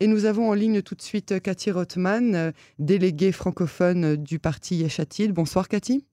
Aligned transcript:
Et 0.00 0.06
nous 0.06 0.24
avons 0.24 0.48
en 0.48 0.54
ligne 0.54 0.82
tout 0.82 0.94
de 0.94 1.02
suite 1.02 1.42
Cathy 1.42 1.70
Rothman, 1.70 2.52
déléguée 2.78 3.32
francophone 3.32 4.16
du 4.16 4.38
parti 4.38 4.76
Yeshatil. 4.76 5.32
Bonsoir 5.32 5.68
Cathy. 5.68 6.04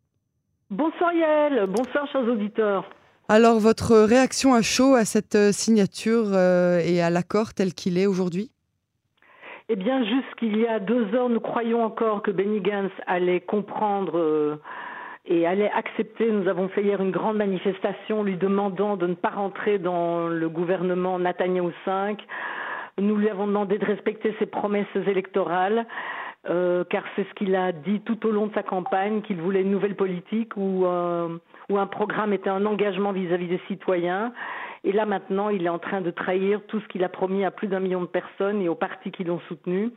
Bonsoir 0.70 1.14
Yael, 1.14 1.68
bonsoir 1.68 2.06
chers 2.12 2.28
auditeurs. 2.28 2.90
Alors 3.30 3.60
votre 3.60 3.98
réaction 3.98 4.54
à 4.54 4.62
chaud 4.62 4.96
à 4.96 5.06
cette 5.06 5.54
signature 5.54 6.34
et 6.36 7.02
à 7.02 7.10
l'accord 7.10 7.54
tel 7.54 7.74
qu'il 7.74 7.98
est 7.98 8.08
aujourd'hui? 8.08 8.52
Eh 9.70 9.76
bien, 9.76 10.02
jusqu'il 10.06 10.58
y 10.58 10.66
a 10.66 10.80
deux 10.80 11.14
heures, 11.14 11.28
nous 11.28 11.42
croyons 11.42 11.84
encore 11.84 12.22
que 12.22 12.32
Benny 12.32 12.62
Gantz 12.62 12.92
allait 13.06 13.42
comprendre 13.42 14.18
euh, 14.18 14.62
et 15.26 15.46
allait 15.46 15.70
accepter. 15.72 16.32
Nous 16.32 16.48
avons 16.48 16.70
fait 16.70 16.84
hier 16.84 17.02
une 17.02 17.12
grande 17.12 17.36
manifestation 17.36 18.24
lui 18.24 18.38
demandant 18.38 18.96
de 18.96 19.08
ne 19.08 19.14
pas 19.14 19.32
rentrer 19.32 19.78
dans 19.78 20.30
le 20.30 20.48
gouvernement 20.48 21.20
Netanyahu 21.20 21.74
5. 21.84 22.18
Nous 23.00 23.16
lui 23.16 23.30
avons 23.30 23.48
demandé 23.48 23.78
de 23.78 23.86
respecter 23.86 24.36
ses 24.40 24.46
promesses 24.46 24.86
électorales. 24.96 25.86
Euh, 26.50 26.86
car 26.90 27.04
c'est 27.16 27.28
ce 27.28 27.34
qu'il 27.34 27.56
a 27.56 27.72
dit 27.74 28.00
tout 28.02 28.26
au 28.26 28.32
long 28.32 28.48
de 28.48 28.54
sa 28.54 28.64
campagne, 28.64 29.22
qu'il 29.22 29.42
voulait 29.42 29.62
une 29.62 29.72
nouvelle 29.72 29.96
politique 29.96 30.56
où, 30.56 30.86
euh, 30.86 31.38
où 31.70 31.78
un 31.78 31.88
programme 31.88 32.32
était 32.32 32.50
un 32.50 32.66
engagement 32.66 33.12
vis-à-vis 33.12 33.48
des 33.48 33.60
citoyens. 33.68 34.32
Et 34.84 34.94
là 34.94 35.06
maintenant, 35.06 35.50
il 35.50 35.66
est 35.66 35.70
en 35.70 35.80
train 35.80 36.00
de 36.00 36.12
trahir 36.12 36.62
tout 36.68 36.80
ce 36.80 36.88
qu'il 36.88 37.04
a 37.04 37.10
promis 37.10 37.44
à 37.44 37.52
plus 37.52 37.68
d'un 37.68 37.82
million 37.82 38.02
de 38.02 38.08
personnes 38.08 38.62
et 38.62 38.70
aux 38.70 38.76
partis 38.76 39.12
qui 39.12 39.26
l'ont 39.26 39.42
soutenu. 39.50 39.92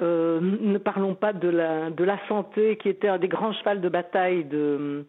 Euh, 0.00 0.40
ne 0.40 0.78
parlons 0.78 1.14
pas 1.14 1.32
de 1.32 1.48
la, 1.48 1.90
de 1.90 2.04
la 2.04 2.18
santé 2.28 2.76
qui 2.76 2.88
était 2.88 3.08
un 3.08 3.18
des 3.18 3.28
grands 3.28 3.52
chevals 3.52 3.80
de 3.80 3.88
bataille 3.88 4.44
de, 4.44 5.04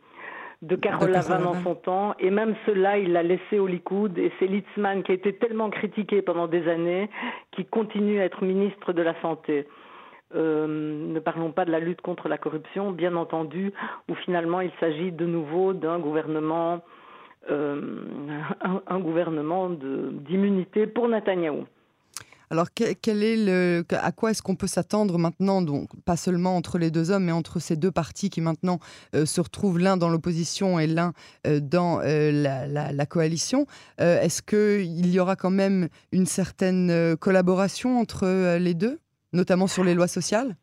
de 0.62 0.76
Carole 0.76 1.12
Lavanne 1.12 1.46
en 1.46 1.62
son 1.64 1.76
temps. 1.76 2.16
Et 2.20 2.30
même 2.30 2.56
cela, 2.66 2.98
il 2.98 3.14
l'a 3.14 3.24
laissé 3.24 3.60
au 3.60 3.68
Likoud. 3.68 4.18
Et 4.18 4.32
c'est 4.40 4.48
Litzman 4.48 5.04
qui 5.04 5.12
a 5.12 5.16
été 5.16 5.34
tellement 5.34 5.70
critiqué 5.70 6.22
pendant 6.22 6.48
des 6.48 6.68
années 6.68 7.10
qui 7.52 7.66
continue 7.66 8.20
à 8.20 8.26
être 8.26 8.44
ministre 8.44 8.94
de 8.94 9.02
la 9.02 9.20
Santé. 9.22 9.68
Euh, 10.36 10.68
ne 10.68 11.20
parlons 11.20 11.52
pas 11.52 11.64
de 11.64 11.72
la 11.72 11.80
lutte 11.80 12.02
contre 12.02 12.28
la 12.28 12.38
corruption, 12.38 12.92
bien 12.92 13.16
entendu, 13.16 13.72
où 14.10 14.16
finalement 14.16 14.60
il 14.60 14.72
s'agit 14.80 15.12
de 15.12 15.26
nouveau 15.26 15.74
d'un 15.74 16.00
gouvernement, 16.00 16.82
euh, 17.50 18.02
un, 18.88 19.00
gouvernement 19.00 19.70
d'immunité 19.70 20.86
pour 20.86 21.08
Netanyahou. 21.08 21.66
Alors, 22.50 22.68
à 23.92 24.12
quoi 24.12 24.32
est-ce 24.32 24.42
qu'on 24.42 24.56
peut 24.56 24.68
s'attendre 24.68 25.18
maintenant, 25.18 25.62
donc 25.62 25.90
pas 26.06 26.16
seulement 26.16 26.56
entre 26.56 26.78
les 26.78 26.92
deux 26.92 27.12
hommes, 27.12 27.26
mais 27.26 27.32
entre 27.32 27.60
ces 27.60 27.76
deux 27.76 27.92
partis 27.92 28.30
qui 28.30 28.42
maintenant 28.42 28.80
euh, 29.16 29.26
se 29.26 29.42
retrouvent 29.42 29.80
l'un 29.80 29.98
dans 29.98 30.10
l'opposition 30.10 30.80
et 30.80 30.88
l'un 30.88 31.14
dans 31.46 32.00
la, 32.00 32.68
la, 32.68 33.06
coalition 33.06 33.66
Est-ce 33.98 34.42
qu'il 34.42 35.08
y 35.08 35.20
aura 35.20 35.36
quand 35.36 35.50
même 35.50 35.88
une 36.12 36.26
certaine 36.26 37.16
collaboration 37.18 38.00
entre 38.00 38.58
les 38.58 38.74
deux 38.74 39.00
notamment 39.34 39.68
sur 39.68 39.84
les 39.84 39.94
lois 39.94 40.08
sociales? 40.08 40.56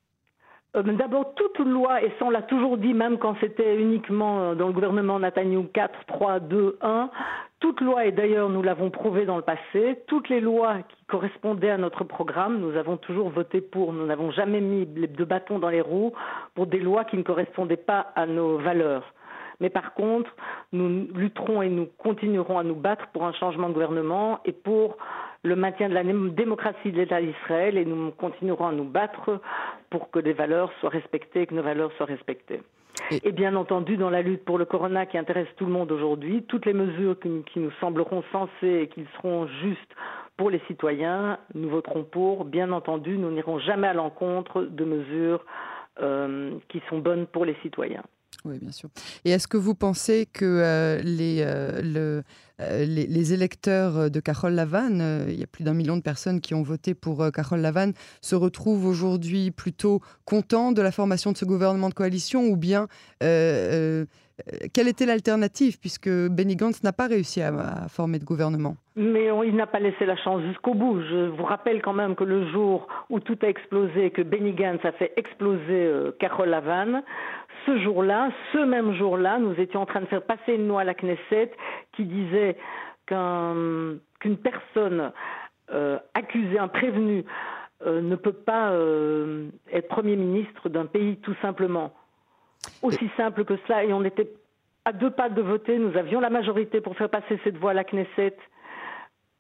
Euh, 0.76 0.82
D'abord, 0.82 1.34
toute 1.34 1.58
loi, 1.60 2.02
et 2.02 2.12
ça 2.18 2.24
on 2.24 2.30
l'a 2.30 2.42
toujours 2.42 2.76
dit, 2.76 2.94
même 2.94 3.18
quand 3.18 3.36
c'était 3.40 3.76
uniquement 3.76 4.40
euh, 4.40 4.54
dans 4.54 4.66
le 4.66 4.72
gouvernement 4.72 5.18
Netanyahu 5.18 5.68
4, 5.72 6.06
3, 6.06 6.40
2, 6.40 6.78
1, 6.80 7.10
toute 7.64 7.80
loi, 7.80 8.04
et 8.04 8.12
d'ailleurs 8.12 8.50
nous 8.50 8.60
l'avons 8.60 8.90
prouvé 8.90 9.24
dans 9.24 9.36
le 9.36 9.42
passé, 9.42 9.98
toutes 10.06 10.28
les 10.28 10.40
lois 10.40 10.82
qui 10.86 11.02
correspondaient 11.06 11.70
à 11.70 11.78
notre 11.78 12.04
programme, 12.04 12.58
nous 12.60 12.76
avons 12.76 12.98
toujours 12.98 13.30
voté 13.30 13.62
pour. 13.62 13.94
Nous 13.94 14.04
n'avons 14.04 14.30
jamais 14.32 14.60
mis 14.60 14.84
de 14.84 15.24
bâtons 15.24 15.58
dans 15.58 15.70
les 15.70 15.80
roues 15.80 16.12
pour 16.54 16.66
des 16.66 16.78
lois 16.78 17.06
qui 17.06 17.16
ne 17.16 17.22
correspondaient 17.22 17.78
pas 17.78 18.12
à 18.16 18.26
nos 18.26 18.58
valeurs. 18.58 19.14
Mais 19.60 19.70
par 19.70 19.94
contre, 19.94 20.30
nous 20.74 21.08
lutterons 21.14 21.62
et 21.62 21.70
nous 21.70 21.88
continuerons 21.96 22.58
à 22.58 22.64
nous 22.64 22.74
battre 22.74 23.06
pour 23.14 23.24
un 23.24 23.32
changement 23.32 23.70
de 23.70 23.72
gouvernement 23.72 24.40
et 24.44 24.52
pour 24.52 24.98
le 25.42 25.56
maintien 25.56 25.88
de 25.88 25.94
la 25.94 26.04
démocratie 26.04 26.92
de 26.92 26.98
l'État 26.98 27.22
d'Israël 27.22 27.78
et 27.78 27.86
nous 27.86 28.10
continuerons 28.10 28.66
à 28.66 28.72
nous 28.72 28.84
battre 28.84 29.40
pour 29.88 30.10
que 30.10 30.18
les 30.18 30.34
valeurs 30.34 30.70
soient 30.80 30.90
respectées 30.90 31.40
et 31.40 31.46
que 31.46 31.54
nos 31.54 31.62
valeurs 31.62 31.92
soient 31.96 32.04
respectées. 32.04 32.60
Et, 33.10 33.32
bien 33.32 33.54
entendu, 33.56 33.96
dans 33.96 34.10
la 34.10 34.22
lutte 34.22 34.44
pour 34.44 34.58
le 34.58 34.64
corona 34.64 35.06
qui 35.06 35.18
intéresse 35.18 35.48
tout 35.56 35.66
le 35.66 35.72
monde 35.72 35.90
aujourd'hui, 35.90 36.44
toutes 36.48 36.66
les 36.66 36.72
mesures 36.72 37.16
qui, 37.18 37.60
nous 37.60 37.70
sembleront 37.80 38.22
sensées 38.32 38.82
et 38.82 38.88
qui 38.88 39.04
seront 39.16 39.46
justes 39.46 39.94
pour 40.36 40.50
les 40.50 40.60
citoyens, 40.66 41.38
nous 41.54 41.68
voterons 41.68 42.04
pour. 42.04 42.44
Bien 42.44 42.72
entendu, 42.72 43.18
nous 43.18 43.30
n'irons 43.30 43.58
jamais 43.58 43.88
à 43.88 43.94
l'encontre 43.94 44.62
de 44.62 44.84
mesures 44.84 45.40
qui 45.40 45.73
sont 46.88 46.98
bonnes 46.98 47.26
pour 47.26 47.44
les 47.44 47.56
citoyens. 47.62 48.04
Oui, 48.44 48.58
bien 48.58 48.72
sûr. 48.72 48.90
Et 49.24 49.30
est-ce 49.30 49.48
que 49.48 49.56
vous 49.56 49.74
pensez 49.74 50.26
que 50.30 50.44
euh, 50.44 51.00
euh, 51.02 52.22
euh, 52.60 52.84
les, 52.84 53.06
les, 53.06 53.32
électeurs 53.32 54.10
de 54.10 54.20
Carole 54.20 54.52
Lavanne, 54.52 55.24
il 55.28 55.38
y 55.38 55.42
a 55.42 55.46
plus 55.46 55.64
d'un 55.64 55.72
million 55.72 55.96
de 55.96 56.02
personnes 56.02 56.40
qui 56.42 56.52
ont 56.52 56.62
voté 56.62 56.94
pour 56.94 57.30
Carole 57.32 57.60
Lavanne, 57.60 57.94
se 58.20 58.34
retrouvent 58.34 58.84
aujourd'hui 58.84 59.50
plutôt 59.50 60.00
contents 60.26 60.72
de 60.72 60.82
la 60.82 60.92
formation 60.92 61.32
de 61.32 61.38
ce 61.38 61.46
gouvernement 61.46 61.88
de 61.88 61.94
coalition 61.94 62.44
ou 62.44 62.56
bien 62.56 62.86
quelle 64.72 64.88
était 64.88 65.06
l'alternative 65.06 65.78
puisque 65.80 66.08
Benny 66.08 66.56
Gantz 66.56 66.82
n'a 66.82 66.92
pas 66.92 67.06
réussi 67.06 67.40
à, 67.40 67.88
former 67.88 68.18
de 68.18 68.24
gouvernement? 68.24 68.76
Mais 68.96 69.28
il 69.46 69.54
n'a 69.54 69.66
pas 69.66 69.78
laissé 69.78 70.06
la 70.06 70.16
chance 70.16 70.42
jusqu'au 70.42 70.74
bout. 70.74 71.00
Je 71.02 71.28
vous 71.28 71.44
rappelle 71.44 71.82
quand 71.82 71.92
même 71.92 72.14
que 72.14 72.24
le 72.24 72.50
jour 72.50 72.86
où 73.10 73.20
tout 73.20 73.38
a 73.42 73.48
explosé, 73.48 74.10
que 74.10 74.22
Benny 74.22 74.52
Gantz 74.52 74.84
a 74.84 74.92
fait 74.92 75.12
exploser 75.16 75.90
Carole 76.18 76.48
Lavanne, 76.48 77.02
ce 77.66 77.78
jour-là, 77.78 78.30
ce 78.52 78.58
même 78.58 78.94
jour-là, 78.94 79.38
nous 79.38 79.54
étions 79.54 79.82
en 79.82 79.86
train 79.86 80.00
de 80.00 80.06
faire 80.06 80.22
passer 80.22 80.54
une 80.54 80.68
loi 80.68 80.82
à 80.82 80.84
la 80.84 80.94
Knesset 80.94 81.52
qui 81.92 82.04
disait 82.04 82.56
qu'une 83.06 84.36
personne 84.42 85.12
euh, 85.72 85.98
accusée, 86.14 86.58
un 86.58 86.68
prévenu, 86.68 87.24
euh, 87.86 88.00
ne 88.00 88.16
peut 88.16 88.32
pas 88.32 88.70
euh, 88.70 89.48
être 89.72 89.88
Premier 89.88 90.16
ministre 90.16 90.68
d'un 90.68 90.86
pays 90.86 91.16
tout 91.18 91.34
simplement. 91.42 91.92
Aussi 92.84 93.10
simple 93.16 93.44
que 93.44 93.54
cela, 93.66 93.84
et 93.84 93.92
on 93.92 94.04
était 94.04 94.28
à 94.84 94.92
deux 94.92 95.10
pas 95.10 95.28
de 95.28 95.40
voter, 95.40 95.78
nous 95.78 95.96
avions 95.96 96.20
la 96.20 96.30
majorité 96.30 96.80
pour 96.80 96.96
faire 96.96 97.08
passer 97.08 97.40
cette 97.42 97.56
voie 97.56 97.70
à 97.70 97.74
la 97.74 97.84
Knesset. 97.84 98.36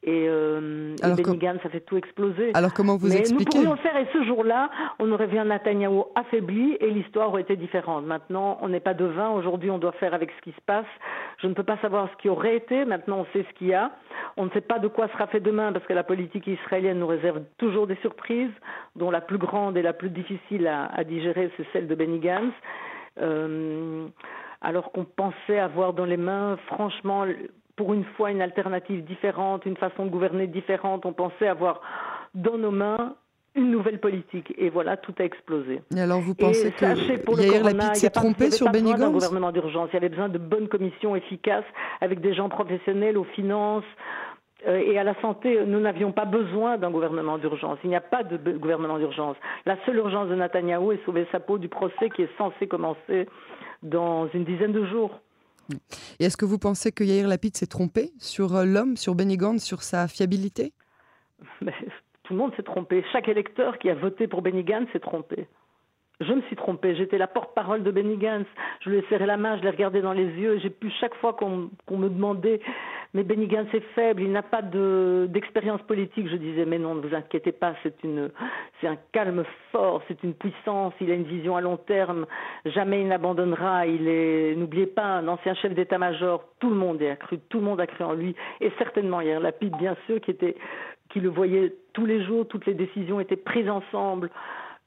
Et, 0.06 0.28
euh, 0.28 0.94
ça 0.98 1.70
fait 1.70 1.80
tout 1.80 1.96
exploser. 1.96 2.50
Alors 2.52 2.74
comment 2.74 2.96
vous 2.96 3.08
Mais 3.08 3.20
expliquez 3.20 3.58
Nous 3.58 3.64
pourrions 3.64 3.72
le 3.72 3.78
faire 3.78 3.96
et 3.96 4.06
ce 4.12 4.22
jour-là, 4.24 4.70
on 4.98 5.10
aurait 5.12 5.26
vu 5.26 5.38
un 5.38 5.46
Netanyahu 5.46 6.02
affaibli 6.14 6.76
et 6.78 6.90
l'histoire 6.90 7.28
aurait 7.28 7.40
été 7.40 7.56
différente. 7.56 8.04
Maintenant, 8.04 8.58
on 8.60 8.68
n'est 8.68 8.80
pas 8.80 8.92
devin. 8.92 9.30
Aujourd'hui, 9.30 9.70
on 9.70 9.78
doit 9.78 9.92
faire 9.92 10.12
avec 10.12 10.30
ce 10.36 10.42
qui 10.42 10.52
se 10.52 10.60
passe. 10.66 10.86
Je 11.38 11.46
ne 11.46 11.54
peux 11.54 11.62
pas 11.62 11.78
savoir 11.78 12.10
ce 12.12 12.16
qui 12.20 12.28
aurait 12.28 12.54
été. 12.54 12.84
Maintenant, 12.84 13.20
on 13.20 13.26
sait 13.32 13.46
ce 13.48 13.58
qu'il 13.58 13.68
y 13.68 13.74
a. 13.74 13.92
On 14.36 14.44
ne 14.44 14.50
sait 14.50 14.60
pas 14.60 14.78
de 14.78 14.88
quoi 14.88 15.08
sera 15.08 15.26
fait 15.26 15.40
demain 15.40 15.72
parce 15.72 15.86
que 15.86 15.94
la 15.94 16.04
politique 16.04 16.46
israélienne 16.46 16.98
nous 16.98 17.06
réserve 17.06 17.40
toujours 17.56 17.86
des 17.86 17.96
surprises, 17.96 18.52
dont 18.96 19.10
la 19.10 19.22
plus 19.22 19.38
grande 19.38 19.78
et 19.78 19.82
la 19.82 19.94
plus 19.94 20.10
difficile 20.10 20.66
à, 20.66 21.02
digérer, 21.04 21.50
c'est 21.56 21.66
celle 21.72 21.86
de 21.86 21.94
Benny 21.94 22.18
Gantz. 22.18 22.52
Euh, 23.20 24.06
alors 24.60 24.92
qu'on 24.92 25.04
pensait 25.04 25.58
avoir 25.58 25.92
dans 25.92 26.04
les 26.04 26.16
mains, 26.16 26.56
franchement, 26.66 27.26
pour 27.76 27.92
une 27.92 28.04
fois 28.16 28.30
une 28.30 28.42
alternative 28.42 29.04
différente, 29.04 29.66
une 29.66 29.76
façon 29.76 30.06
de 30.06 30.10
gouverner 30.10 30.46
différente. 30.46 31.04
On 31.06 31.12
pensait 31.12 31.48
avoir 31.48 31.80
dans 32.34 32.56
nos 32.56 32.70
mains 32.70 33.14
une 33.54 33.70
nouvelle 33.70 34.00
politique. 34.00 34.52
Et 34.58 34.68
voilà, 34.68 34.96
tout 34.96 35.14
a 35.18 35.22
explosé. 35.22 35.80
Et 35.94 36.00
alors, 36.00 36.20
vous 36.20 36.34
pensez 36.34 36.72
que 36.72 37.40
Yair 37.40 37.62
Lapid 37.62 37.96
s'est 37.96 38.10
trompé 38.10 38.50
sur 38.50 38.70
Benny 38.70 38.94
Gantz? 38.94 39.12
gouvernement 39.12 39.52
d'urgence. 39.52 39.90
Il 39.92 39.94
y 39.94 39.96
avait 39.98 40.08
besoin 40.08 40.28
de 40.28 40.38
bonnes 40.38 40.68
commissions 40.68 41.14
efficaces 41.14 41.64
avec 42.00 42.20
des 42.20 42.34
gens 42.34 42.48
professionnels 42.48 43.16
aux 43.16 43.24
finances 43.24 43.84
et 44.66 44.98
à 44.98 45.04
la 45.04 45.14
santé. 45.20 45.64
Nous 45.66 45.80
n'avions 45.80 46.12
pas 46.12 46.24
besoin 46.24 46.78
d'un 46.78 46.90
gouvernement 46.90 47.38
d'urgence. 47.38 47.78
Il 47.84 47.90
n'y 47.90 47.96
a 47.96 48.00
pas 48.00 48.22
de 48.22 48.36
gouvernement 48.52 48.98
d'urgence. 48.98 49.36
La 49.66 49.76
seule 49.84 49.96
urgence 49.96 50.28
de 50.28 50.34
Netanyahou 50.34 50.92
est 50.92 51.04
sauver 51.04 51.26
sa 51.32 51.40
peau 51.40 51.58
du 51.58 51.68
procès 51.68 52.10
qui 52.10 52.22
est 52.22 52.38
censé 52.38 52.66
commencer 52.66 53.28
dans 53.82 54.28
une 54.28 54.44
dizaine 54.44 54.72
de 54.72 54.84
jours. 54.86 55.20
Et 56.20 56.24
est-ce 56.24 56.36
que 56.36 56.44
vous 56.44 56.58
pensez 56.58 56.92
que 56.92 57.04
Yair 57.04 57.26
Lapid 57.28 57.56
s'est 57.56 57.66
trompé 57.66 58.10
sur 58.18 58.54
euh, 58.56 58.64
l'homme, 58.64 58.96
sur 58.96 59.14
Benny 59.14 59.36
Gantz, 59.36 59.62
sur 59.62 59.82
sa 59.82 60.08
fiabilité? 60.08 60.72
Tout 62.24 62.32
le 62.32 62.38
monde 62.38 62.52
s'est 62.56 62.62
trompé. 62.62 63.04
Chaque 63.12 63.28
électeur 63.28 63.78
qui 63.78 63.90
a 63.90 63.94
voté 63.94 64.26
pour 64.26 64.42
Benny 64.42 64.64
Gantz 64.64 64.88
s'est 64.92 65.00
trompé. 65.00 65.46
Je 66.20 66.32
me 66.32 66.42
suis 66.42 66.56
trompée. 66.56 66.94
J'étais 66.94 67.18
la 67.18 67.26
porte-parole 67.26 67.82
de 67.82 67.90
Benny 67.90 68.16
Gantz. 68.16 68.46
Je 68.80 68.90
lui 68.90 68.98
ai 68.98 69.04
serré 69.08 69.26
la 69.26 69.36
main, 69.36 69.56
je 69.58 69.62
l'ai 69.62 69.70
regardé 69.70 70.00
dans 70.00 70.12
les 70.12 70.26
yeux. 70.26 70.58
J'ai 70.60 70.70
pu 70.70 70.90
chaque 71.00 71.14
fois 71.16 71.32
qu'on 71.32 71.70
me 71.90 72.08
demandait 72.08 72.60
mais 73.14 73.22
Benny 73.22 73.46
Gantz 73.46 73.72
est 73.72 73.94
faible, 73.94 74.22
il 74.22 74.32
n'a 74.32 74.42
pas 74.42 74.60
d'expérience 74.60 75.80
politique. 75.82 76.28
Je 76.28 76.36
disais, 76.36 76.64
mais 76.64 76.78
non, 76.78 76.96
ne 76.96 77.00
vous 77.00 77.14
inquiétez 77.14 77.52
pas, 77.52 77.74
c'est 77.82 77.94
un 78.88 78.96
calme 79.12 79.44
fort, 79.70 80.02
c'est 80.08 80.20
une 80.24 80.34
puissance, 80.34 80.92
il 81.00 81.12
a 81.12 81.14
une 81.14 81.22
vision 81.22 81.56
à 81.56 81.60
long 81.60 81.76
terme, 81.76 82.26
jamais 82.66 83.02
il 83.02 83.08
n'abandonnera, 83.08 83.86
il 83.86 84.08
est, 84.08 84.56
n'oubliez 84.56 84.86
pas, 84.86 85.04
un 85.04 85.28
ancien 85.28 85.54
chef 85.54 85.74
d'état-major, 85.74 86.44
tout 86.58 86.70
le 86.70 86.76
monde 86.76 87.00
a 87.02 87.14
cru, 87.14 87.38
tout 87.48 87.58
le 87.58 87.64
monde 87.64 87.80
a 87.80 87.86
cru 87.86 88.02
en 88.02 88.14
lui, 88.14 88.34
et 88.60 88.72
certainement 88.78 89.20
hier, 89.20 89.38
Lapide, 89.38 89.76
bien 89.78 89.96
sûr, 90.06 90.20
qui 90.20 90.36
qui 91.10 91.20
le 91.20 91.28
voyait 91.28 91.72
tous 91.92 92.06
les 92.06 92.24
jours, 92.24 92.48
toutes 92.48 92.66
les 92.66 92.74
décisions 92.74 93.20
étaient 93.20 93.36
prises 93.36 93.70
ensemble. 93.70 94.30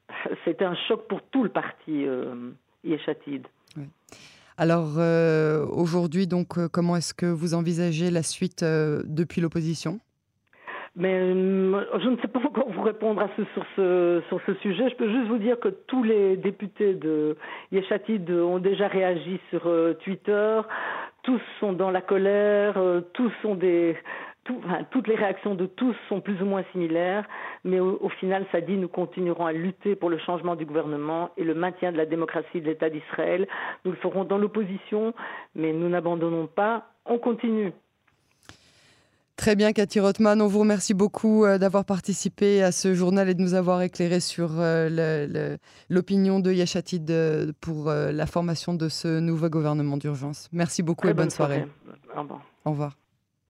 C'était 0.46 0.66
un 0.66 0.76
choc 0.88 1.08
pour 1.08 1.22
tout 1.32 1.44
le 1.44 1.50
parti 1.50 2.06
euh, 2.06 2.52
Yeshatid. 2.84 3.46
Alors 4.58 4.96
euh, 4.98 5.66
aujourd'hui, 5.68 6.26
donc, 6.26 6.58
euh, 6.58 6.68
comment 6.68 6.96
est-ce 6.96 7.14
que 7.14 7.28
vous 7.28 7.54
envisagez 7.54 8.10
la 8.10 8.24
suite 8.24 8.64
depuis 8.64 9.42
l'opposition? 9.42 10.00
Mais 10.96 11.30
je 11.30 12.10
ne 12.10 12.18
sais 12.22 12.28
pas 12.28 12.40
encore 12.46 12.72
vous 12.72 12.82
répondre 12.82 13.22
à 13.22 13.30
ce, 13.38 13.44
sur, 13.54 13.64
ce, 13.76 14.24
sur 14.30 14.42
ce 14.48 14.56
sujet. 14.56 14.90
Je 14.90 14.96
peux 14.96 15.10
juste 15.12 15.28
vous 15.28 15.38
dire 15.38 15.60
que 15.60 15.70
tous 15.70 16.02
les 16.02 16.38
députés 16.38 16.96
de 16.96 17.38
Yeshatid 17.72 18.32
ont 18.32 18.58
déjà 18.58 18.88
réagi 18.88 19.40
sur 19.52 19.70
Twitter. 20.04 20.62
Tous 21.22 21.42
sont 21.60 21.74
dans 21.74 21.92
la 21.92 22.02
colère. 22.02 22.82
Tous 23.14 23.32
sont 23.44 23.54
des. 23.54 23.96
Toutes 24.92 25.08
les 25.08 25.16
réactions 25.16 25.56
de 25.56 25.66
tous 25.66 25.96
sont 26.10 26.22
plus 26.22 26.42
ou 26.42 26.46
moins 26.46 26.64
similaires, 26.72 27.26
mais 27.64 27.80
au, 27.80 27.98
au, 28.02 28.10
final, 28.10 28.46
ça 28.52 28.62
dit 28.62 28.78
nous 28.78 28.88
continuerons 28.88 29.46
à 29.46 29.52
lutter 29.52 29.96
pour 29.96 30.10
le 30.10 30.18
changement 30.18 30.56
du 30.56 30.66
gouvernement 30.66 31.30
et 31.38 31.44
le 31.44 31.54
maintien 31.54 31.92
de 31.92 31.98
la 31.98 32.06
démocratie 32.06 32.62
de 32.62 32.66
l'État 32.66 32.90
d'Israël. 32.90 33.48
Nous 33.86 33.92
le 33.92 33.98
ferons 33.98 34.24
dans 34.24 34.38
l'opposition, 34.38 35.14
mais 35.56 35.74
nous 35.74 35.90
n'abandonnons 35.90 36.48
pas, 36.48 36.86
on 37.06 37.18
continue. 37.18 37.74
Très 39.38 39.56
bien, 39.56 39.72
Cathy 39.72 40.00
Rothman. 40.00 40.42
On 40.42 40.48
vous 40.48 40.60
remercie 40.60 40.96
beaucoup 40.96 41.46
euh, 41.46 41.60
d'avoir 41.60 41.86
participé 41.86 42.64
à 42.64 42.72
ce 42.72 42.96
journal 42.96 43.30
et 43.30 43.36
de 43.36 43.42
nous 43.42 43.54
avoir 43.54 43.84
éclairé 43.84 44.20
sur 44.20 44.50
euh, 44.58 45.58
l'opinion 45.90 46.40
de 46.40 46.52
Yachatid 46.52 47.10
euh, 47.12 47.52
pour 47.62 47.92
la 47.92 48.26
formation 48.26 48.74
de 48.74 48.90
ce 48.90 49.20
nouveau 49.20 49.48
gouvernement 49.48 49.98
d'urgence. 49.98 50.50
Merci 50.52 50.82
beaucoup 50.82 51.06
Très 51.06 51.12
et 51.12 51.14
bonne 51.14 51.30
soirée. 51.30 51.68
soirée. 51.86 52.18
Au 52.18 52.22
revoir. 52.24 52.42
Au 52.66 52.72
revoir. 52.72 53.07